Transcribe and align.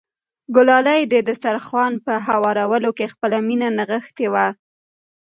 ګلالۍ 0.55 1.01
د 1.13 1.15
دسترخوان 1.29 1.93
په 2.05 2.13
هوارولو 2.25 2.89
کې 2.97 3.11
خپله 3.13 3.37
مینه 3.47 3.67
نغښتې 3.77 4.27
وه. 4.33 4.47